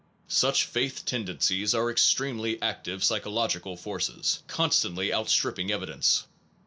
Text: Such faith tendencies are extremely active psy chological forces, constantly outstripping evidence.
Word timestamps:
Such 0.27 0.65
faith 0.65 1.05
tendencies 1.05 1.75
are 1.75 1.91
extremely 1.91 2.59
active 2.59 3.03
psy 3.03 3.19
chological 3.19 3.77
forces, 3.77 4.41
constantly 4.47 5.13
outstripping 5.13 5.69
evidence. 5.69 6.25